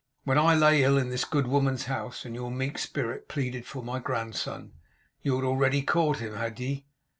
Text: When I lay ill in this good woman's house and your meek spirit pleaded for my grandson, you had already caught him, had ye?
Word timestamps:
When 0.23 0.39
I 0.39 0.55
lay 0.55 0.81
ill 0.83 0.97
in 0.97 1.09
this 1.09 1.25
good 1.25 1.45
woman's 1.45 1.85
house 1.85 2.25
and 2.25 2.33
your 2.33 2.49
meek 2.49 2.79
spirit 2.79 3.27
pleaded 3.27 3.67
for 3.67 3.83
my 3.83 3.99
grandson, 3.99 4.71
you 5.21 5.35
had 5.35 5.45
already 5.45 5.83
caught 5.83 6.17
him, 6.17 6.37
had 6.37 6.59
ye? 6.59 6.87